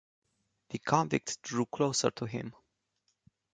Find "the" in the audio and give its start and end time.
0.69-0.79